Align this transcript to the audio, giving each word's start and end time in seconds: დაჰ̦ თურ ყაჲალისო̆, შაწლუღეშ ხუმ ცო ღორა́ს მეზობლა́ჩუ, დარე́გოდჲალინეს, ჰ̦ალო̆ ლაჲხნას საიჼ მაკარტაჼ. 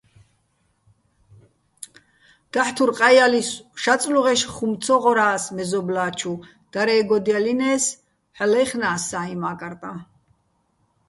დაჰ̦ 2.53 2.71
თურ 2.75 2.91
ყაჲალისო̆, 2.99 3.65
შაწლუღეშ 3.81 4.41
ხუმ 4.53 4.73
ცო 4.83 4.95
ღორა́ს 5.01 5.43
მეზობლა́ჩუ, 5.55 6.33
დარე́გოდჲალინეს, 6.71 7.85
ჰ̦ალო̆ 8.37 8.49
ლაჲხნას 8.51 9.01
საიჼ 9.09 9.35
მაკარტაჼ. 9.41 9.93